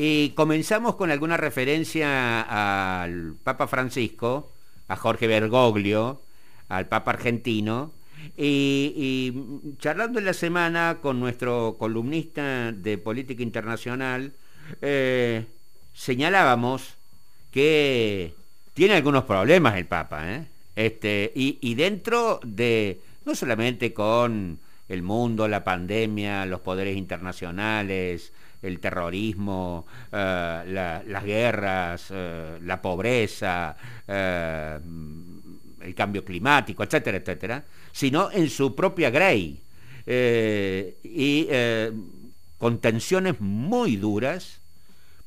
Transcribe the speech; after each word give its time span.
Y 0.00 0.30
comenzamos 0.36 0.94
con 0.94 1.10
alguna 1.10 1.36
referencia 1.36 3.02
al 3.02 3.34
Papa 3.42 3.66
Francisco, 3.66 4.52
a 4.86 4.94
Jorge 4.94 5.26
Bergoglio, 5.26 6.22
al 6.68 6.86
Papa 6.86 7.10
argentino, 7.10 7.94
y, 8.36 9.34
charlando 9.78 10.20
en 10.20 10.26
la 10.26 10.34
semana 10.34 10.98
con 11.02 11.18
nuestro 11.18 11.78
columnista 11.80 12.70
de 12.70 12.96
política 12.98 13.42
internacional, 13.42 14.34
eh, 14.82 15.46
señalábamos 15.92 16.96
que 17.50 18.36
tiene 18.74 18.94
algunos 18.94 19.24
problemas 19.24 19.74
el 19.78 19.86
Papa, 19.86 20.32
¿eh? 20.32 20.46
este, 20.76 21.32
y, 21.34 21.74
dentro 21.74 22.38
de, 22.44 23.00
no 23.24 23.34
solamente 23.34 23.92
con 23.92 24.60
el 24.88 25.02
mundo, 25.02 25.48
la 25.48 25.64
pandemia, 25.64 26.46
los 26.46 26.60
poderes 26.60 26.96
internacionales, 26.96 28.32
el 28.62 28.80
terrorismo, 28.80 29.86
eh, 30.12 31.02
las 31.06 31.24
guerras, 31.24 32.10
la 32.10 32.80
pobreza, 32.82 33.76
el 35.80 35.94
cambio 35.94 36.24
climático, 36.24 36.82
etcétera, 36.82 37.18
etcétera, 37.18 37.64
sino 37.92 38.30
en 38.30 38.48
su 38.50 38.74
propia 38.74 39.10
Grey. 39.10 39.62
Eh, 40.10 40.96
y 41.02 41.46
eh, 41.50 41.92
con 42.56 42.78
tensiones 42.78 43.40
muy 43.40 43.96
duras, 43.96 44.62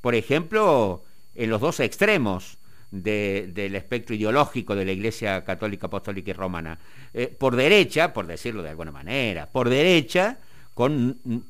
por 0.02 0.16
ejemplo, 0.16 1.04
en 1.36 1.52
los 1.52 1.62
dos 1.62 1.80
extremos 1.80 2.58
del 2.90 3.76
espectro 3.76 4.16
ideológico 4.16 4.76
de 4.76 4.84
la 4.84 4.92
Iglesia 4.92 5.44
Católica, 5.46 5.88
Apostólica 5.88 6.32
y 6.32 6.34
Romana. 6.34 6.80
Eh, 7.14 7.28
por 7.28 7.56
derecha, 7.56 8.12
por 8.12 8.26
decirlo 8.26 8.64
de 8.64 8.70
alguna 8.70 8.92
manera, 8.92 9.50
por 9.50 9.70
derecha, 9.70 10.40
con 10.74 11.46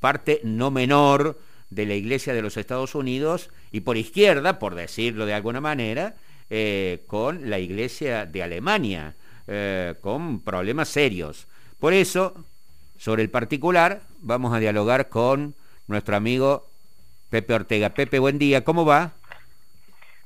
parte 0.00 0.40
no 0.44 0.70
menor 0.70 1.38
de 1.70 1.86
la 1.86 1.94
Iglesia 1.94 2.32
de 2.32 2.42
los 2.42 2.56
Estados 2.56 2.94
Unidos, 2.94 3.50
y 3.70 3.80
por 3.80 3.96
izquierda, 3.96 4.58
por 4.58 4.74
decirlo 4.74 5.26
de 5.26 5.34
alguna 5.34 5.60
manera, 5.60 6.16
eh, 6.50 7.04
con 7.06 7.50
la 7.50 7.58
Iglesia 7.58 8.24
de 8.24 8.42
Alemania, 8.42 9.16
eh, 9.46 9.94
con 10.00 10.40
problemas 10.40 10.88
serios. 10.88 11.46
Por 11.78 11.92
eso, 11.92 12.34
sobre 12.96 13.22
el 13.22 13.30
particular, 13.30 14.02
vamos 14.18 14.54
a 14.54 14.58
dialogar 14.58 15.08
con 15.08 15.54
nuestro 15.86 16.16
amigo 16.16 16.70
Pepe 17.30 17.54
Ortega. 17.54 17.90
Pepe, 17.90 18.18
buen 18.18 18.38
día, 18.38 18.64
¿cómo 18.64 18.86
va? 18.86 19.12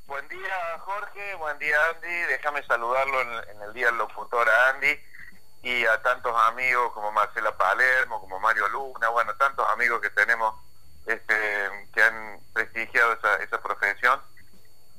Buen 0.07 0.29
día, 0.29 0.79
Jorge, 0.81 1.35
buen 1.37 1.59
día, 1.59 1.77
Andy. 1.95 2.33
Déjame 2.33 2.63
saludarlo 2.65 3.21
en, 3.23 3.63
el 3.69 3.73
Día 3.75 3.87
del 3.87 3.97
Locutor 3.97 4.47
Andy 4.75 4.89
y 5.63 5.87
a 5.87 6.03
tantos 6.03 6.35
amigos 6.49 6.93
como 6.93 7.13
Marcela 7.13 7.57
Palermo, 7.57 8.21
como 8.21 8.41
Mario 8.41 8.69
Luna, 8.69 9.09
bueno, 9.11 9.35
tantos 9.37 9.69
amigos 9.71 10.01
que 10.01 10.11
tenemos 10.11 10.55
este, 11.07 11.89
que 11.95 12.03
han 12.03 12.41
prestigiado 12.53 13.13
esa 13.13 13.63
profesión. 13.63 14.21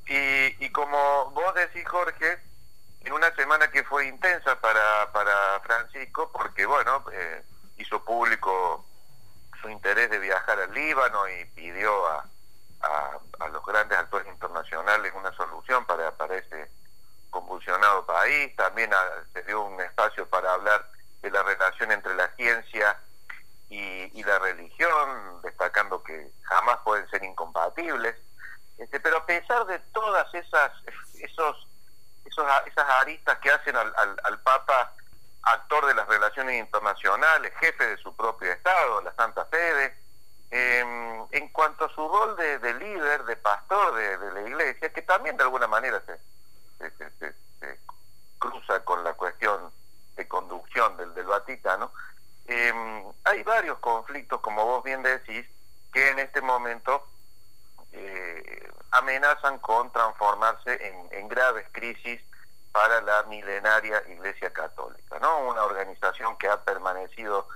Y, 0.08 0.70
como 0.72 1.32
vos 1.32 1.54
decís, 1.56 1.88
Jorge, 1.88 2.40
en 3.02 3.14
una 3.14 3.34
semana 3.36 3.72
que 3.72 3.84
fue 3.84 4.08
intensa 4.08 4.60
para, 4.60 5.12
para 5.12 5.60
Francisco, 5.62 6.32
porque, 6.32 6.66
bueno, 6.66 7.06
eh, 7.12 7.44
hizo 7.78 8.04
público 8.04 8.86
su 9.62 9.70
interés 9.70 10.10
de 10.10 10.20
viajar 10.20 10.60
al 10.60 10.74
Líbano 10.74 11.28
y 11.30 11.46
pidió 11.46 12.08
a, 12.08 12.30
a, 12.82 13.48
los 13.48 13.66
grandes 13.66 13.98
actores 13.98 14.28
internacionales 14.28 15.14
una 15.16 15.32
solución 15.34 15.86
para, 15.86 16.12
para 16.16 16.36
ese 16.36 16.70
convulsionado 17.34 18.06
país. 18.06 18.56
También 18.56 18.92
se 19.34 19.44
dio 19.44 19.64
un 19.64 19.82
espacio 19.82 20.30
para 20.30 20.54
hablar 20.54 20.90
de 21.22 21.32
la 21.32 21.44
relación 21.44 21.92
entre 21.92 22.16
la 22.16 22.34
ciencia 22.36 22.98
y, 23.70 24.24
la 24.24 24.40
religión, 24.40 25.42
destacando 25.42 26.02
que 26.04 26.32
jamás 26.44 26.78
pueden 26.86 27.10
ser 27.10 27.24
incompatibles. 27.24 28.16
Este, 28.78 29.00
pero 29.00 29.18
a 29.18 29.26
pesar 29.26 29.66
de 29.66 29.80
todas 29.92 30.34
esas, 30.34 30.72
esos, 31.20 31.68
esos 32.24 32.46
esas 32.68 32.90
aristas 33.02 33.38
que 33.40 33.52
hacen 33.52 33.76
al, 33.76 33.94
al, 34.24 34.40
Papa 34.44 34.94
actor 35.42 35.86
de 35.88 35.96
las 35.96 36.08
relaciones 36.08 36.60
internacionales, 36.60 37.52
jefe 37.60 37.86
de 37.86 37.98
su 37.98 38.16
propio 38.16 38.52
Estado, 38.52 39.02
la 39.02 39.14
Santa 39.16 39.46
Fede, 39.46 39.98
em, 40.52 41.26
en 41.32 41.50
cuanto 41.50 41.86
a 41.86 41.90
su 41.94 42.08
rol 42.08 42.36
de, 42.38 42.74
líder, 42.76 43.26
de 43.26 43.36
pastor 43.38 43.96
de, 43.96 44.32
la 44.32 44.42
Iglesia, 44.42 44.94
que 44.94 45.02
también 45.02 45.36
de 45.36 45.44
alguna 45.44 45.68
manera 45.68 46.02
se, 46.06 46.18
cruza 48.40 48.84
con 48.84 49.04
la 49.04 49.14
cuestión 49.14 49.72
de 50.16 50.28
conducción 50.28 50.98
del, 50.98 51.14
del 51.14 51.26
Vaticano, 51.26 51.92
em, 52.46 53.06
hay 53.24 53.44
varios 53.44 53.80
conflictos, 53.80 54.42
como 54.42 54.66
vos 54.66 54.84
bien 54.84 55.02
decís, 55.02 55.46
que 55.94 56.10
en 56.10 56.20
este 56.20 56.42
momento 56.42 57.08
eh, 57.94 58.72
amenazan 58.92 59.60
con 59.60 59.92
transformarse 59.92 61.08
en, 61.12 61.28
graves 61.30 61.66
crisis 61.72 62.22
para 62.72 63.02
la 63.02 63.24
milenaria 63.24 64.04
Iglesia 64.10 64.52
Católica, 64.52 65.20
¿no? 65.20 65.48
Una 65.48 65.64
organización 65.64 66.38
que 66.38 66.48
ha 66.48 66.64
permanecido 66.64 67.48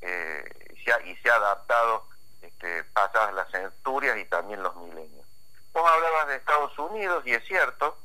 eh, 0.00 0.74
y 1.04 1.16
se 1.16 1.30
ha 1.30 1.34
adaptado 1.34 2.08
este, 2.40 2.84
pasadas 2.84 3.34
las 3.34 3.50
centurias 3.50 4.16
y 4.16 4.24
también 4.24 4.62
los 4.62 4.74
milenios. 4.76 5.26
Vos 5.72 5.88
hablabas 5.88 6.28
de 6.28 6.36
Estados 6.36 6.76
Unidos 6.78 7.22
y 7.26 7.34
es 7.34 7.44
cierto, 7.46 7.96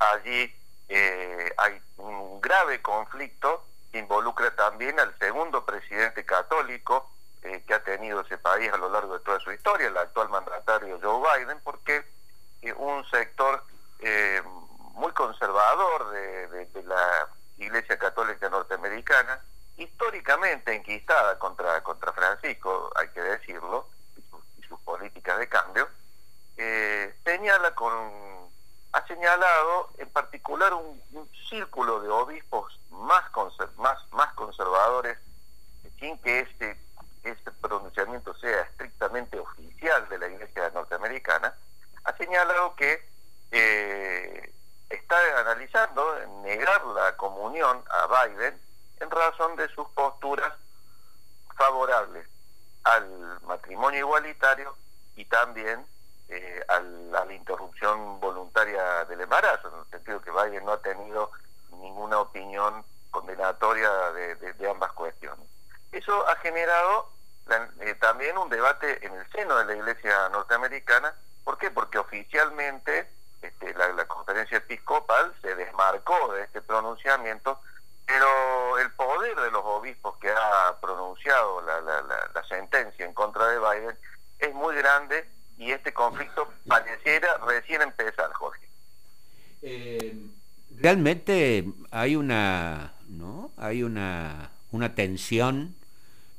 allí 0.00 0.54
eh, 0.88 1.52
hay 1.56 1.80
un 1.98 2.40
grave 2.40 2.82
conflicto 2.82 3.64
que 3.92 3.98
involucra 3.98 4.54
también 4.54 4.98
al 5.00 5.16
segundo 5.18 5.64
presidente 5.64 6.24
católico 6.24 7.10
eh, 7.42 7.64
que 7.66 7.72
ha 7.72 7.82
tenido 7.82 8.20
ese 8.20 8.36
país 8.36 8.70
a 8.70 8.76
lo 8.76 8.90
largo 8.90 9.14
de 9.18 9.24
toda 9.24 9.40
su 9.40 9.50
historia, 9.50 9.88
el 9.88 9.96
actual 9.96 10.28
mandatario 10.28 10.98
Joe 11.02 11.38
Biden, 11.38 11.58
porque 11.64 12.04
eh, 12.60 12.72
un 12.74 13.02
sector 13.06 13.64
eh, 14.00 14.42
muy 14.94 15.10
conservador 15.12 16.10
de, 16.10 16.82
la 16.84 17.28
Iglesia 17.56 17.98
Católica 17.98 18.50
Norteamericana, 18.50 19.42
históricamente 19.76 20.74
enquistada 20.74 21.38
contra, 21.38 21.82
contra 21.82 22.12
Francisco, 22.12 22.90
hay 22.96 23.08
que 23.08 23.22
decirlo, 23.22 23.88
y, 24.16 24.62
sus 24.66 24.78
políticas 24.80 25.38
de 25.38 25.48
cambio, 25.48 25.88
señala 27.24 27.74
con 27.74 28.39
ha 28.92 29.06
señalado 29.06 29.90
en 29.98 30.08
particular 30.10 30.74
un, 30.74 31.00
círculo 31.48 32.00
de 32.00 32.08
obispos 32.08 32.78
más, 32.90 33.24
más, 33.76 33.98
más 34.12 34.32
conservadores 34.34 35.18
sin 35.98 36.16
que 36.18 36.40
este 36.40 36.78
este 37.24 37.50
pronunciamiento 37.52 38.34
sea 38.36 38.62
estrictamente 38.62 39.38
oficial 39.38 40.08
de 40.08 40.18
la 40.18 40.28
Iglesia 40.28 40.70
norteamericana, 40.70 41.54
ha 42.04 42.16
señalado 42.16 42.74
que 42.76 43.06
eh, 43.50 44.52
está 44.88 45.16
analizando 45.40 46.18
negar 46.42 46.84
la 46.86 47.16
comunión 47.16 47.84
a 47.90 48.26
Biden 48.26 48.60
en 49.00 49.10
razón 49.10 49.56
de 49.56 49.68
sus 49.74 49.88
posturas 49.90 50.52
favorables 51.56 52.26
al 52.84 53.40
matrimonio 53.42 54.00
igualitario 54.00 54.76
y 55.16 55.24
también 55.26 55.84
eh, 56.30 56.64
a 56.68 56.80
la 56.80 57.32
interrupción 57.32 58.20
voluntaria 58.20 59.04
del 59.06 59.20
embarazo, 59.20 59.68
en 59.68 59.80
el 59.80 59.90
sentido 59.90 60.20
que 60.22 60.30
Biden 60.30 60.64
no 60.64 60.72
ha 60.72 60.82
tenido 60.82 61.30
ninguna 61.70 62.20
opinión 62.20 62.84
condenatoria 63.10 63.90
de 64.12 64.70
ambas 64.70 64.92
cuestiones. 64.92 65.46
Eso 65.92 66.28
ha 66.28 66.36
generado 66.36 67.10
eh, 67.80 67.94
también 67.96 68.38
un 68.38 68.48
debate 68.48 69.04
en 69.04 69.12
el 69.14 69.28
seno 69.32 69.56
de 69.56 69.64
la 69.64 69.74
Iglesia 69.74 70.28
norteamericana. 70.28 71.14
¿Por 71.42 71.58
qué? 71.58 71.70
Porque 71.70 71.98
oficialmente 71.98 73.10
este, 73.42 73.74
la, 73.74 74.06
conferencia 74.06 74.58
episcopal 74.58 75.34
se 75.42 75.54
desmarcó 75.56 76.32
de 76.32 76.42
este 76.44 76.62
pronunciamiento, 76.62 77.60
pero 78.06 78.78
el 78.78 78.92
poder 78.92 79.34
de 79.40 79.50
los 79.50 79.64
obispos 79.64 80.16
que 80.18 80.30
ha 80.30 80.78
pronunciado 80.80 81.60
la, 81.62 82.44
sentencia 82.48 83.04
en 83.04 83.14
contra 83.14 83.46
de 83.46 83.58
Biden 83.58 83.98
es 84.38 84.54
muy 84.54 84.74
grande 84.74 85.29
este 85.72 85.92
conflicto 85.92 86.52
pareciera 86.66 87.38
recién 87.46 87.82
empezar, 87.82 88.32
Jorge. 88.32 88.66
Eh, 89.62 90.16
realmente 90.76 91.64
hay 91.90 92.16
una, 92.16 92.94
¿no? 93.08 93.52
Hay 93.56 93.82
una, 93.82 94.50
una 94.70 94.94
tensión 94.94 95.74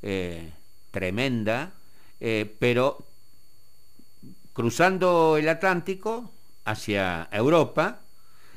eh, 0.02 0.52
tremenda, 0.92 1.74
eh, 2.20 2.54
pero 2.60 3.06
cruzando 4.54 5.38
el 5.38 5.48
Atlántico 5.50 6.32
hacia 6.66 7.30
Europa, 7.32 8.00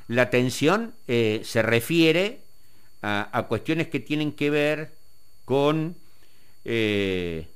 la 0.09 0.29
tensión 0.31 0.95
se 1.07 1.63
refiere 1.63 2.43
a, 3.01 3.47
cuestiones 3.49 3.89
que 3.89 4.01
tienen 4.01 4.33
que 4.33 4.51
ver 4.51 4.93
con 5.47 5.97
el 6.65 7.47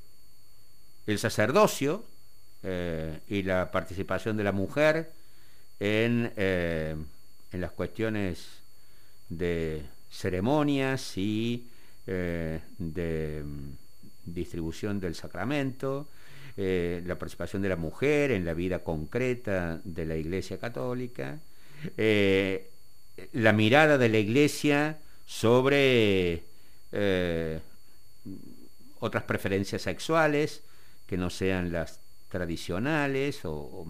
sacerdocio 1.19 2.05
y 2.63 3.43
la 3.43 3.71
participación 3.71 4.37
de 4.37 4.45
la 4.45 4.53
mujer 4.53 5.13
en, 5.79 6.33
en 6.37 7.61
las 7.61 7.71
cuestiones 7.73 8.63
de 9.29 9.83
ceremonias 10.11 11.17
y 11.17 11.69
de 12.07 13.43
mm, 13.45 13.71
distribución 14.25 15.01
del 15.01 15.15
sacramento, 15.15 16.09
eh, 16.57 17.03
la 17.07 17.17
participación 17.17 17.63
de 17.63 17.69
la 17.69 17.77
mujer 17.77 18.33
en 18.33 18.45
la 18.45 18.55
vida 18.55 18.81
concreta 18.81 19.81
de 19.85 20.07
la 20.07 20.17
Iglesia 20.17 20.59
Católica, 20.59 21.39
eh, 21.97 22.71
la 23.33 23.53
mirada 23.53 23.97
de 23.99 24.09
la 24.09 24.19
Iglesia 24.19 24.99
sobre 25.25 26.43
eh, 26.91 27.61
otras 28.99 29.23
preferencias 29.23 29.83
sexuales 29.83 30.63
que 31.07 31.17
no 31.17 31.31
sean 31.31 31.71
las 31.71 32.01
tradicionales 32.29 33.41
o, 33.45 33.87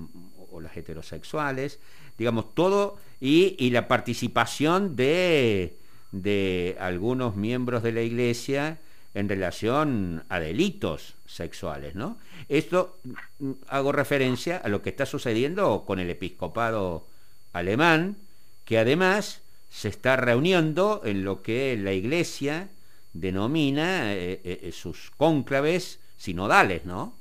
las 0.60 0.76
heterosexuales, 0.76 1.78
digamos, 2.16 2.54
todo, 2.54 2.96
y, 3.20 3.70
la 3.70 3.86
participación 3.86 4.96
de, 4.96 5.78
de 6.10 6.76
algunos 6.80 7.36
miembros 7.36 7.82
de 7.82 7.92
la 7.92 8.02
Iglesia 8.02 8.78
en 9.14 9.28
relación 9.28 10.24
a 10.28 10.40
delitos 10.40 11.16
sexuales, 11.26 11.94
¿no? 11.94 12.18
Esto 12.48 12.98
mm, 13.38 13.52
hago 13.68 13.92
referencia 13.92 14.58
a 14.58 14.68
lo 14.68 14.82
que 14.82 14.90
está 14.90 15.06
sucediendo 15.06 15.84
con 15.86 15.98
el 15.98 16.10
episcopado 16.10 17.06
alemán, 17.52 18.18
que 18.64 18.78
además 18.78 19.42
se 19.68 19.88
está 19.88 20.16
reuniendo 20.16 21.02
en 21.04 21.24
lo 21.24 21.42
que 21.42 21.76
la 21.76 21.92
Iglesia 21.92 22.70
denomina 23.12 24.14
eh, 24.14 24.40
eh, 24.44 24.60
eh, 24.62 24.72
sus 24.72 25.10
cónclaves 25.16 26.00
sinodales, 26.16 26.84
¿no? 26.84 27.16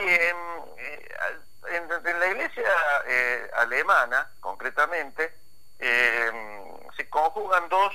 Sí, 0.00 0.06
en, 1.68 2.20
la 2.20 2.26
Iglesia 2.26 2.64
alemana, 3.56 4.30
concretamente, 4.40 5.34
se 5.78 7.08
conjugan 7.08 7.68
dos, 7.68 7.94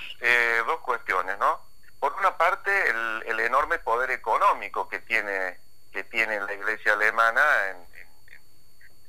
dos 0.68 0.80
cuestiones, 0.81 1.38
¿no? 1.40 1.66
por 2.06 2.13
una 2.19 2.38
parte 2.38 2.69
el, 2.90 3.40
enorme 3.40 3.80
poder 3.80 4.12
económico 4.12 4.88
que 4.88 5.00
tiene 5.00 5.60
que 5.92 6.04
tiene 6.04 6.40
la 6.40 6.54
iglesia 6.54 6.94
alemana 6.94 7.42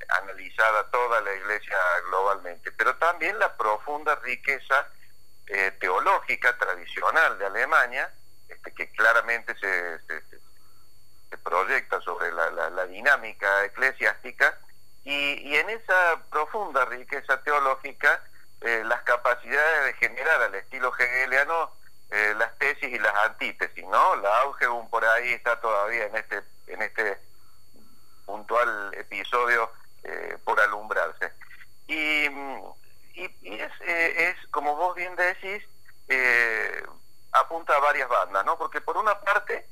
analizada 0.09 0.89
toda 0.89 1.21
la 1.21 1.33
iglesia 1.35 1.77
globalmente 2.07 2.71
pero 2.71 2.95
también 2.95 3.37
la 3.37 3.55
profunda 3.55 4.15
riqueza 4.15 4.87
eh, 5.45 5.71
teológica 5.79 6.57
tradicional 6.57 7.37
de 7.37 7.45
Alemania 7.45 8.11
este, 8.49 8.73
que 8.73 8.91
claramente 8.93 9.53
se, 9.59 9.99
se, 10.07 10.39
proyecta 11.43 11.99
sobre 12.01 12.31
la, 12.31 12.85
dinámica 12.85 13.65
eclesiástica 13.65 14.57
y, 15.03 15.55
en 15.55 15.69
esa 15.69 16.23
profunda 16.29 16.85
riqueza 16.85 17.41
teológica 17.43 18.23
eh, 18.61 18.83
las 18.85 19.01
capacidades 19.03 19.85
de 19.85 19.93
generar 19.93 20.41
al 20.41 20.55
estilo 20.55 20.93
hegeliano 20.97 21.77
eh, 22.09 22.33
las 22.37 22.57
tesis 22.57 22.89
y 22.89 22.99
las 22.99 23.13
antítesis, 23.25 23.85
¿no? 23.85 24.15
La 24.17 24.45
un 24.71 24.89
por 24.89 25.03
ahí 25.03 25.33
está 25.33 25.59
todavía 25.59 26.05
en 26.05 26.15
este, 26.15 26.41
en 26.67 26.81
este 26.81 27.19
puntual 28.25 28.93
episodio 28.93 29.69
eh, 30.03 30.37
por 30.45 30.57
alumbrarse. 30.57 31.33
Y, 31.87 32.27
y, 33.13 33.59
es, 33.59 33.71
eh, 33.81 34.29
es, 34.29 34.47
como 34.51 34.77
vos 34.77 34.95
bien 34.95 35.13
decís, 35.17 35.63
apunta 37.33 37.75
a 37.75 37.79
varias 37.81 38.07
bandas, 38.07 38.45
¿no? 38.45 38.57
Porque 38.57 38.79
por 38.79 38.95
una 38.95 39.19
parte 39.19 39.67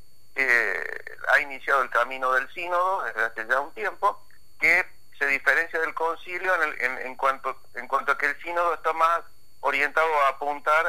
ha 1.35 1.41
iniciado 1.41 1.81
el 1.81 1.89
camino 1.89 2.31
del 2.31 2.51
sínodo 2.53 3.03
desde 3.03 3.25
hace 3.25 3.47
ya 3.47 3.59
un 3.59 3.73
tiempo, 3.73 4.25
que 4.59 4.85
se 5.17 5.27
diferencia 5.27 5.79
del 5.79 5.93
concilio 5.93 6.51
en, 6.63 6.97
en, 6.99 7.15
cuanto, 7.15 7.61
en 7.75 7.87
cuanto 7.87 8.13
a 8.13 8.17
que 8.17 8.27
el 8.27 8.41
sínodo 8.41 8.73
está 8.73 8.93
más 8.93 9.21
orientado 9.61 10.07
a 10.21 10.29
apuntar 10.29 10.85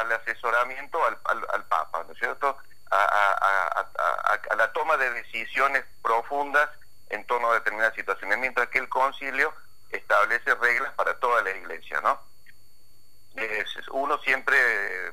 al 0.00 0.12
asesoramiento 0.12 0.98
al, 1.04 1.64
Papa, 1.66 2.04
¿no 2.06 2.12
es 2.12 2.18
cierto? 2.18 2.56
A, 2.90 4.56
la 4.56 4.72
toma 4.72 4.96
de 4.96 5.10
decisiones 5.10 5.84
profundas 6.02 6.68
en 7.08 7.24
torno 7.26 7.50
a 7.50 7.54
determinadas 7.54 7.94
situaciones, 7.94 8.38
mientras 8.38 8.68
que 8.68 8.78
el 8.78 8.88
concilio 8.88 9.52
establece 9.90 10.54
reglas 10.56 10.92
para 10.94 11.18
toda 11.18 11.42
la 11.42 11.50
iglesia, 11.50 12.00
¿no? 12.02 12.20
uno 13.92 14.18
siempre 14.18 14.56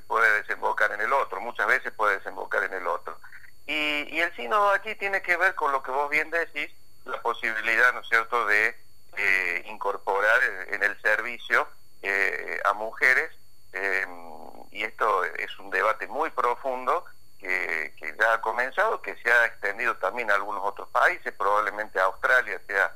puede 0.08 0.42
desembocar 0.42 0.92
en 0.92 1.02
el 1.02 1.14
otro, 1.14 1.40
muchas 1.40 1.68
veces 1.68 1.94
puede 1.94 2.18
desembocar 2.18 2.64
en 2.64 2.74
el 2.74 2.88
otro. 2.88 3.20
Y, 3.68 4.16
y 4.16 4.20
el 4.22 4.34
sínodo 4.36 4.70
aquí 4.72 4.96
tiene 4.96 5.22
que 5.22 5.38
ver 5.38 5.54
con 5.56 5.72
lo 5.72 5.84
que 5.84 5.92
vos 5.92 6.10
bien 6.10 6.32
decís, 6.32 6.72
la 7.06 7.22
posibilidad, 7.22 7.94
¿no 7.94 8.00
es 8.00 8.08
cierto?, 8.08 8.46
de 8.48 8.76
eh, 9.18 9.64
incorporar 9.68 10.40
en 10.70 10.84
el 10.84 11.02
servicio 11.02 11.68
eh, 12.04 12.60
a 12.66 12.74
mujeres 12.74 13.32
em, 13.74 14.28
y 14.72 14.84
esto 14.84 15.24
es 15.24 15.58
un 15.58 15.72
debate 15.72 16.08
muy 16.08 16.30
profundo 16.30 17.06
que, 17.40 17.94
ya 18.20 18.34
ha 18.34 18.42
comenzado, 18.42 19.02
que 19.02 19.16
se 19.18 19.32
ha 19.32 19.46
extendido 19.46 19.96
también 19.98 20.30
a 20.32 20.36
algunos 20.36 20.64
otros 20.64 20.88
países, 20.90 21.34
probablemente 21.34 22.00
Australia 22.00 22.62
sea 22.68 22.96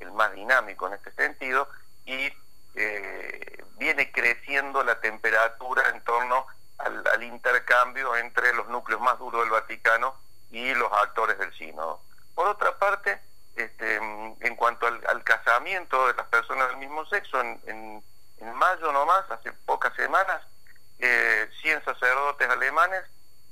el, 0.00 0.12
más 0.12 0.32
dinámico 0.32 0.86
en 0.86 0.94
este 0.94 1.12
sentido, 1.12 1.68
y 2.04 2.32
eh, 2.74 3.64
viene 3.76 4.10
creciendo 4.12 4.82
la 4.84 5.00
temperatura 5.00 5.88
en 5.90 6.02
torno 6.04 6.46
al, 6.88 7.22
intercambio 7.22 8.16
entre 8.16 8.52
los 8.54 8.68
núcleos 8.68 9.00
más 9.00 9.18
duros 9.18 9.42
del 9.42 9.50
Vaticano 9.50 10.14
y 10.50 10.74
los 10.74 10.92
actores 10.92 11.38
del 11.38 11.52
sínodo. 11.54 12.00
Por 12.34 12.48
otra 12.48 12.78
parte, 12.78 13.20
este, 13.56 13.96
en 13.96 14.56
cuanto 14.56 14.86
al, 14.86 15.24
casamiento 15.24 16.06
de 16.06 16.14
las 16.14 16.26
personas 16.26 16.68
del 16.68 16.78
mismo 16.78 17.04
sexo, 17.06 17.40
en 17.40 18.02
en 18.40 18.54
mayo 18.54 18.92
nomás, 18.92 19.30
hace 19.30 19.52
pocas 19.52 19.94
semanas, 19.94 20.42
eh, 20.98 21.48
100 21.62 21.84
sacerdotes 21.84 22.48
alemanes 22.48 23.02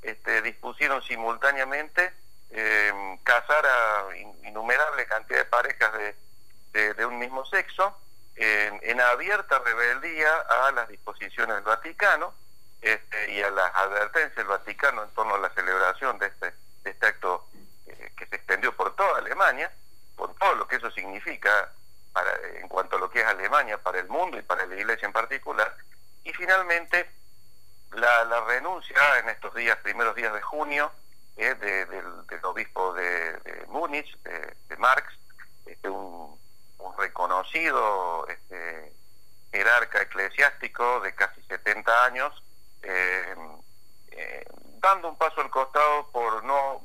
este, 0.03 0.43
dispusieron 0.43 1.03
simultáneamente 1.03 2.12
eh, 2.50 3.19
casar 3.25 3.65
a 3.67 4.17
innumerable 4.44 5.06
cantidad 5.06 5.41
de 5.41 5.44
parejas 5.47 5.93
de, 6.73 6.94
de, 6.94 7.06
un 7.06 7.19
mismo 7.19 7.44
sexo 7.47 7.97
en 8.38 9.00
abierta 9.00 9.59
rebeldía 9.61 10.29
a 10.67 10.71
las 10.73 10.88
disposiciones 10.88 11.56
del 11.56 11.65
Vaticano 11.65 12.35
este, 12.81 13.32
y 13.32 13.43
a 13.43 13.50
las 13.50 13.75
advertencias 13.75 14.37
del 14.37 14.46
Vaticano 14.46 15.02
en 15.02 15.11
torno 15.11 15.34
a 15.34 15.38
la 15.38 15.50
celebración 15.50 16.19
de 16.19 16.26
este, 16.26 16.55
de 16.84 16.90
este 16.90 17.06
acto 17.06 17.49
eh, 17.87 18.12
que 18.17 18.26
se 18.26 18.37
extendió 18.37 18.76
por 18.76 18.94
toda 18.94 19.19
Alemania, 19.19 19.73
por 20.17 20.34
todo 20.34 20.55
lo 20.55 20.69
que 20.69 20.76
eso 20.76 20.90
significa 20.90 21.73
en 22.55 22.69
cuanto 22.69 22.96
a 22.96 22.99
lo 22.99 23.11
que 23.11 23.20
es 23.20 23.26
Alemania 23.26 23.78
para 23.78 23.99
el 23.99 24.08
mundo 24.08 24.38
y 24.38 24.43
para 24.43 24.67
la 24.67 24.75
Iglesia 24.75 25.06
en 25.06 25.12
particular. 25.12 25.76
Y 26.25 26.32
finalmente, 26.32 27.11
la, 27.93 28.44
renuncia 28.46 29.19
en 29.19 29.28
estos 29.28 29.55
días, 29.55 29.76
primeros 29.78 30.14
días 30.14 30.32
de 30.32 30.43
junio, 30.43 30.93
eh, 31.37 31.55
del, 31.55 32.44
obispo 32.44 32.95
de, 32.95 33.64
Múnich, 33.68 34.16
de, 34.23 34.76
Marx, 34.78 35.06
este, 35.66 35.88
un, 35.88 36.38
reconocido 36.99 38.26
este, 38.28 38.92
jerarca 39.52 40.00
eclesiástico 40.00 41.00
de 41.00 41.14
casi 41.14 41.42
70 41.42 42.04
años, 42.04 42.42
dando 44.81 45.09
un 45.09 45.19
paso 45.19 45.40
al 45.40 45.50
costado 45.50 46.11
por 46.12 46.45
no 46.45 46.83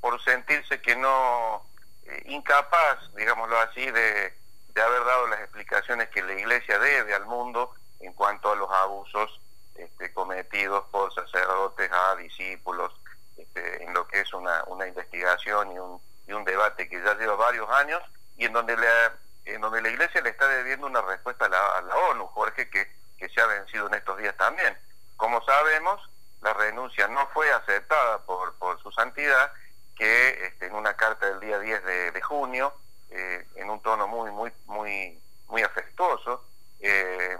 por 0.00 0.20
sentirse 0.24 0.82
que 0.82 0.96
no 0.96 1.64
eh, 2.04 2.22
incapaz, 2.26 2.98
digámoslo 3.14 3.56
así, 3.60 3.88
de, 3.88 4.34
haber 4.74 5.04
dado 5.04 5.28
las 5.28 5.40
explicaciones 5.40 6.08
que 6.08 6.22
la 6.22 6.32
Iglesia 6.32 6.78
debe 6.78 7.14
al 7.14 7.26
mundo 7.26 7.72
en 8.00 8.12
cuanto 8.14 8.50
a 8.50 8.56
los 8.56 8.68
abusos 8.70 9.40
este, 9.76 10.12
cometidos 10.12 10.84
por 10.90 11.14
sacerdotes 11.14 11.88
a 11.92 12.16
discípulos, 12.16 12.92
este, 13.36 13.84
en 13.84 13.94
lo 13.94 14.08
que 14.08 14.20
es 14.20 14.34
una, 14.34 14.64
investigación 14.86 15.70
y 15.70 15.78
un, 15.78 16.00
y 16.26 16.32
un 16.32 16.44
debate 16.44 16.88
que 16.88 17.00
ya 17.00 17.14
lleva 17.14 17.36
varios 17.36 17.70
años 17.70 18.02
y 18.36 18.46
en 18.46 18.52
donde 18.52 18.76
la, 18.76 19.16
en 19.44 19.60
donde 19.60 19.82
la 19.82 19.88
Iglesia 19.88 20.20
le 20.20 20.30
está 20.30 20.48
debiendo 20.48 20.88
una 20.88 21.02
respuesta 21.02 21.44
a 21.44 21.80
la, 21.80 21.96
ONU, 22.10 22.26
Jorge, 22.28 22.68
que, 22.68 22.90
que 23.22 23.28
se 23.28 23.40
ha 23.40 23.46
vencido 23.46 23.86
en 23.86 23.94
estos 23.94 24.18
días 24.18 24.36
también. 24.36 24.76
Como 25.16 25.40
sabemos, 25.44 26.00
la 26.40 26.52
renuncia 26.54 27.06
no 27.06 27.28
fue 27.28 27.52
aceptada 27.52 28.18
por, 28.24 28.52
su 28.82 28.90
santidad 28.90 29.52
que 29.94 30.46
este, 30.46 30.66
en 30.66 30.74
una 30.74 30.94
carta 30.94 31.26
del 31.26 31.38
día 31.38 31.60
10 31.60 31.84
de, 32.12 32.22
junio, 32.22 32.74
eh, 33.10 33.46
en 33.54 33.70
un 33.70 33.80
tono 33.80 34.08
muy, 34.08 34.32
muy, 34.32 34.52
muy, 34.66 35.22
muy 35.46 35.62
afectuoso, 35.62 36.44
eh, 36.80 37.38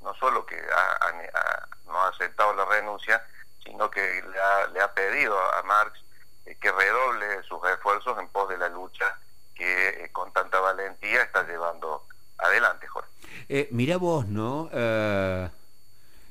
no 0.00 0.14
solo 0.14 0.46
que 0.46 0.56
no 1.84 1.98
ha 1.98 2.08
aceptado 2.08 2.54
la 2.54 2.64
renuncia, 2.64 3.22
sino 3.62 3.90
que 3.90 4.24
le 4.72 4.80
ha, 4.80 4.94
pedido 4.94 5.38
a 5.56 5.62
Marx 5.64 6.00
eh, 6.46 6.56
que 6.58 6.72
redoble 6.72 7.42
sus 7.42 7.62
esfuerzos 7.68 8.18
en 8.18 8.28
pos 8.28 8.48
de 8.48 8.56
la 8.56 8.70
lucha 8.70 9.18
que 9.54 10.08
con 10.12 10.32
tanta 10.32 10.58
valentía 10.58 11.22
está 11.22 11.42
llevando 11.42 12.06
adelante, 12.38 12.86
Jorge. 12.86 13.11
Mira 13.70 13.96
vos, 13.98 14.26
¿no? 14.28 14.70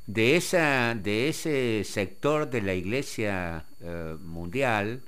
de, 0.08 0.36
esa, 0.36 0.96
de 0.96 1.30
ese 1.30 1.84
sector 1.84 2.50
de 2.50 2.62
la 2.62 2.74
iglesia 2.74 3.66
eh, 3.80 4.18
mundial, 4.20 5.02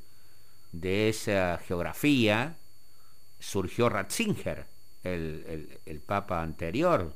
de 0.71 1.09
esa 1.09 1.59
geografía, 1.65 2.57
surgió 3.39 3.89
Ratzinger, 3.89 4.65
el, 5.03 5.79
el, 5.85 5.99
papa 5.99 6.41
anterior, 6.41 7.13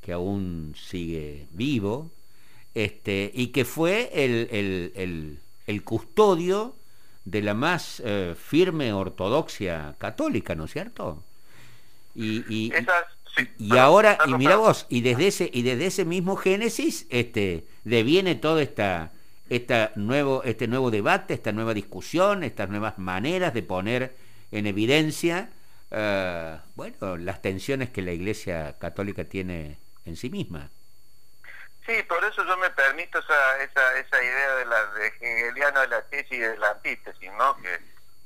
que 0.00 0.12
aún 0.12 0.74
sigue 0.76 1.48
vivo, 1.52 2.10
este, 2.74 3.30
y 3.34 3.48
que 3.48 3.64
fue 3.64 4.10
el, 4.12 5.40
el 5.66 5.84
custodio 5.84 6.76
de 7.24 7.42
la 7.42 7.54
más 7.54 8.02
eh, 8.04 8.34
firme 8.36 8.92
ortodoxia 8.92 9.94
católica, 9.98 10.54
¿no 10.54 10.64
es 10.64 10.72
cierto? 10.72 11.22
Y, 12.14 12.72
y 13.58 13.76
ahora, 13.76 14.18
y 14.26 14.34
mira 14.34 14.56
vos, 14.56 14.86
y 14.88 15.00
desde 15.02 15.28
ese, 15.28 15.50
y 15.52 15.62
desde 15.62 15.86
ese 15.86 16.04
mismo 16.04 16.36
Génesis, 16.36 17.06
este, 17.10 17.66
deviene 17.84 18.34
todo 18.34 18.60
esta, 18.60 19.12
esta 19.48 19.92
nuevo, 19.96 20.42
este 20.44 20.68
nuevo 20.68 20.90
debate, 20.90 21.34
esta 21.34 21.52
nueva 21.52 21.74
discusión, 21.74 22.42
estas 22.42 22.68
nuevas 22.68 22.98
maneras 22.98 23.54
de 23.54 23.62
poner 23.62 24.16
en 24.50 24.66
evidencia 24.66 25.50
eh, 25.90 26.60
bueno, 26.74 27.16
las 27.16 27.42
tensiones 27.42 27.90
que 27.90 28.02
la 28.02 28.12
Iglesia 28.12 28.78
Católica 28.78 29.24
tiene 29.24 29.78
en 30.04 30.16
sí 30.16 30.30
misma. 30.30 30.70
Sí, 31.86 31.94
por 32.08 32.22
eso 32.24 32.44
yo 32.46 32.56
me 32.58 32.70
permito 32.70 33.18
esa, 33.18 33.62
esa, 33.62 33.98
esa 33.98 34.22
idea 34.22 34.54
de 34.56 34.66
la 34.66 34.86
de 34.92 35.06
hegeliano 35.08 35.80
de 35.80 35.88
la 35.88 36.02
tesis 36.02 36.32
y 36.32 36.38
de 36.38 36.56
la 36.58 36.70
antítesis, 36.70 37.30
¿no? 37.36 37.56
Que, 37.56 37.80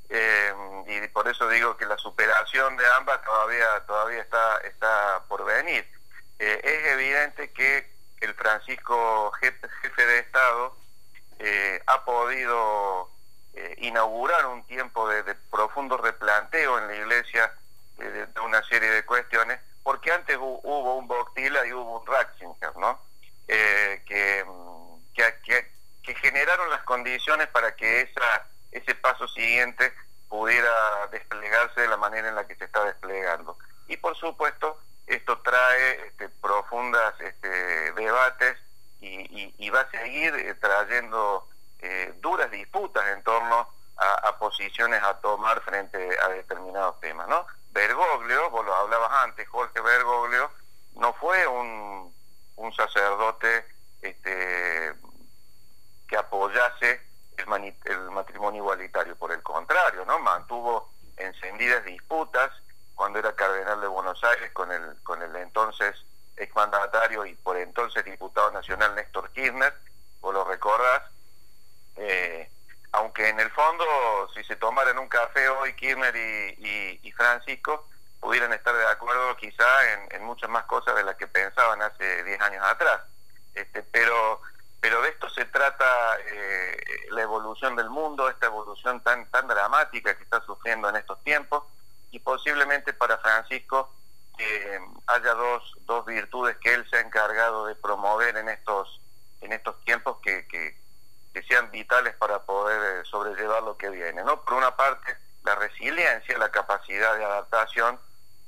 eh, 0.09 0.55
y 0.87 1.09
por 1.09 1.29
eso 1.29 1.49
digo 1.49 1.77
que 1.77 1.87
la 1.87 1.97
superación 1.99 2.77
de 2.77 2.85
ambas 2.97 3.23
todavía 3.23 3.85
todavía 3.87 4.21
está 4.21 4.59
está 4.59 5.25
por 5.29 5.45
venir. 5.45 5.87
Eh, 6.39 6.61
es 6.63 6.87
evidente 6.93 7.53
que 7.53 7.93
el 8.21 8.35
Francisco 8.35 9.33
jefe, 9.41 10.07
de 10.07 10.19
Estado 10.19 10.77
eh, 11.39 11.83
ha 11.87 12.05
podido 12.05 13.11
inaugurar 13.79 14.47
un 14.47 14.67
tiempo 14.67 15.09
de, 15.09 15.23
profundo 15.51 15.97
replanteo 15.97 16.77
en 16.79 16.89
la 16.89 16.97
Iglesia 16.97 17.55
de, 17.99 18.27
una 18.45 18.63
serie 18.65 18.91
de 18.91 19.05
cuestiones, 19.05 19.61
porque 19.85 20.11
antes 20.11 20.37
hubo 20.37 20.97
un 20.97 21.07
Boctila 21.07 21.65
y 21.65 21.73
hubo 21.73 22.01
un 22.01 22.07
Ratzinger, 22.07 22.77
¿no? 22.77 23.01
Eh, 23.47 24.03
que, 24.07 24.45
que, 25.13 25.71
que, 26.03 26.15
generaron 26.15 26.71
las 26.71 26.83
condiciones 26.85 27.47
para 27.49 27.77
que 27.77 28.01
esa, 28.01 28.47
ese 28.75 28.95
paso 28.97 29.27
siguiente 29.29 29.93
pudiera 30.29 31.07
desplegarse 31.11 31.81
de 31.81 31.89
la 31.89 31.97
manera 31.97 32.29
en 32.29 32.35
la 32.35 32.47
que 32.47 32.57
se 32.57 32.65
está 32.65 32.85
desplegando. 32.85 33.57
Y 33.89 33.97
por 33.97 34.17
supuesto, 34.17 34.81
esto 35.07 35.39
trae 35.41 36.07
este, 36.07 36.29
profundas 36.29 37.15
este, 37.21 37.93
debates 37.93 38.59
y, 39.01 39.71
va 39.71 39.81
a 39.81 39.91
seguir 39.91 40.35
eh, 40.37 40.55
trayendo 40.55 41.49
eh, 41.81 42.15
duras 42.21 42.51
disputas 42.51 43.05
en 43.09 43.23
torno 43.25 43.69
a, 43.97 44.39
posiciones 44.39 45.03
a 45.03 45.19
tomar 45.21 45.61
frente 45.63 45.99
a 46.21 46.29
determinados 46.29 47.01
temas. 47.01 47.27
¿no? 47.29 47.47
Bergoglio, 47.71 48.51
vos 48.51 48.65
lo 48.65 48.75
hablabas 48.75 49.11
antes, 49.25 49.49
Jorge 49.49 49.81
Bergoglio, 49.81 50.51
no 50.95 51.13
fue 51.15 51.47
un 51.47 52.15
un 52.57 52.73
sacerdote 52.75 53.67
este, 54.03 54.95
que 56.07 56.17
apoyase 56.17 57.01
el, 57.37 58.11
matrimonio 58.11 58.63
igualitario. 58.63 59.17
Por 59.17 59.33
el 59.33 59.43
contrario, 59.43 60.05
¿no? 60.05 60.19
Mantuvo 60.19 60.91
encendidas 61.17 61.85
disputas 61.85 62.51
cuando 62.95 63.19
era 63.19 63.35
cardenal 63.35 63.81
de 63.81 63.87
Buenos 63.87 64.23
Aires 64.25 64.51
con 64.53 64.71
el, 64.71 65.03
con 65.03 65.23
el 65.23 65.35
entonces 65.37 65.95
exmandatario 66.37 67.25
y 67.27 67.35
por 67.35 67.57
entonces 67.57 68.05
diputado 68.05 68.51
nacional 68.51 68.95
Néstor 68.95 69.31
Kirchner, 69.31 69.73
vos 70.21 70.35
lo 70.35 70.45
recordás, 70.45 71.03
eh, 71.97 72.51
aunque 72.93 73.29
en 73.29 73.39
el 73.39 73.51
fondo 73.51 73.85
si 74.35 74.43
se 74.45 74.57
tomaran 74.57 74.99
un 74.99 75.09
café 75.09 75.49
hoy 75.49 75.75
Kirchner 75.75 76.15
y 76.17 77.13
Francisco, 77.13 77.89
pudieran 78.25 78.55
estar 78.55 78.75
de 78.75 78.87
acuerdo 78.87 79.37
quizá 79.37 79.67
en, 80.11 80.25
muchas 80.25 80.49
más 80.49 80.65
cosas 80.65 80.97
de 80.97 81.05
las 81.05 81.15
que 81.17 81.27
pensaban 81.27 81.83
hace 81.83 82.25
10 82.25 82.41
años 82.41 82.65
atrás. 82.65 83.03
Este, 83.53 83.83
pero, 83.83 84.41
pero 84.85 85.01
de 85.01 85.09
esto 85.09 85.31
se 85.31 85.47
trata 85.47 85.87
eh, 86.31 86.77
la 87.13 87.23
evolución 87.23 87.75
del 87.75 87.89
mundo, 87.89 88.29
esta 88.29 88.45
evolución 88.45 89.03
tan, 89.03 89.25
tan 89.31 89.49
dramática 89.49 90.15
que 90.15 90.25
está 90.25 90.43
sufriendo 90.43 90.91
en 90.91 90.97
estos 90.97 91.25
tiempos, 91.25 91.65
y 92.11 92.19
posiblemente 92.19 92.93
para 92.93 93.17
Francisco 93.17 93.95
eh, 94.37 94.79
haya 95.07 95.33
dos, 95.33 95.73
dos 95.87 96.05
virtudes 96.05 96.59
que 96.59 96.75
él 96.75 96.87
se 96.91 96.99
ha 96.99 97.01
encargado 97.01 97.65
de 97.65 97.77
promover 97.77 98.37
en 98.37 98.51
estos, 98.51 99.01
en 99.41 99.55
estos 99.55 99.81
tiempos 99.87 100.19
que, 100.23 100.47
que, 100.49 100.77
sean 101.49 101.71
vitales 101.71 102.15
para 102.17 102.43
poder 102.43 103.01
eh, 103.01 103.05
sobrellevar 103.07 103.63
lo 103.63 103.79
que 103.79 103.89
viene. 103.89 104.23
¿no? 104.23 104.45
Por 104.45 104.53
una 104.53 104.77
parte, 104.77 105.17
la 105.45 105.55
resiliencia, 105.55 106.37
la 106.37 106.51
capacidad 106.51 107.17
de 107.17 107.25
adaptación, 107.25 107.99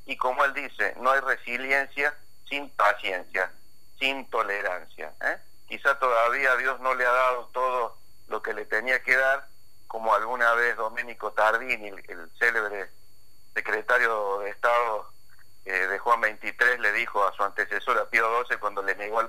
y 0.04 0.18
como 0.18 0.44
él 0.44 0.52
dice, 0.52 0.92
no 0.98 1.12
hay 1.12 1.20
resiliencia 1.20 2.14
sin 2.46 2.68
paciencia, 2.76 3.50
sin 3.98 4.28
tolerancia. 4.28 5.14
¿eh? 5.22 5.38
Quizá 5.68 5.98
todavía 5.98 6.56
Dios 6.56 6.78
no 6.80 6.94
le 6.94 7.04
ha 7.04 7.12
dado 7.12 7.46
todo 7.52 7.98
lo 8.28 8.42
que 8.42 8.54
le 8.54 8.66
tenía 8.66 9.02
que 9.02 9.16
dar, 9.16 9.48
como 9.86 10.14
alguna 10.14 10.52
vez 10.54 10.76
Domenico 10.76 11.32
Tardini, 11.32 11.88
el, 11.88 12.30
célebre 12.38 12.90
secretario 13.54 14.40
de 14.40 14.50
Estado 14.50 15.10
eh, 15.64 15.72
de 15.72 15.98
Juan 15.98 16.20
23, 16.20 16.80
le 16.80 16.92
dijo 16.92 17.26
a 17.26 17.32
su 17.32 17.42
antecesor, 17.42 17.98
a 17.98 18.08
Pío 18.08 18.44
XII, 18.44 18.58
cuando 18.58 18.82
le 18.82 18.94
negó 18.94 19.20
el, 19.20 19.28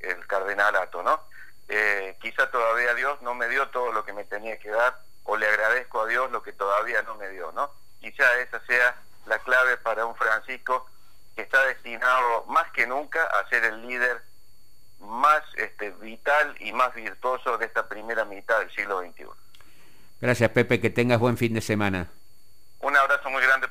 el, 0.00 0.26
cardenalato, 0.26 1.02
¿no? 1.02 1.20
Eh, 1.68 2.16
quizá 2.20 2.50
todavía 2.50 2.94
Dios 2.94 3.20
no 3.22 3.34
me 3.34 3.48
dio 3.48 3.68
todo 3.70 3.92
lo 3.92 4.04
que 4.04 4.12
me 4.12 4.24
tenía 4.24 4.58
que 4.58 4.70
dar, 4.70 5.00
o 5.24 5.36
le 5.36 5.48
agradezco 5.48 6.02
a 6.02 6.06
Dios 6.06 6.30
lo 6.30 6.42
que 6.42 6.52
todavía 6.52 7.02
no 7.02 7.14
me 7.16 7.28
dio, 7.30 7.50
¿no? 7.52 7.72
Quizá 8.00 8.24
esa 8.40 8.60
sea 8.66 8.96
la 9.26 9.38
clave 9.38 9.76
para 9.78 10.04
un 10.04 10.16
Francisco 10.16 10.86
que 11.34 11.42
está 11.42 11.64
destinado 11.66 12.44
más 12.46 12.70
que 12.72 12.86
nunca 12.86 13.24
a 13.24 13.48
ser 13.48 13.64
el 13.64 13.86
líder 13.86 14.22
más 15.02 15.42
este, 15.56 15.90
vital 15.90 16.54
y 16.60 16.72
más 16.72 16.94
virtuoso 16.94 17.58
de 17.58 17.66
esta 17.66 17.88
primera 17.88 18.24
mitad 18.24 18.58
del 18.60 18.70
siglo 18.70 19.00
XXI. 19.00 19.26
Gracias 20.20 20.50
Pepe, 20.50 20.80
que 20.80 20.90
tengas 20.90 21.18
buen 21.18 21.36
fin 21.36 21.54
de 21.54 21.60
semana. 21.60 22.08
Un 22.80 22.96
abrazo 22.96 23.30
muy 23.30 23.42
grande 23.42 23.68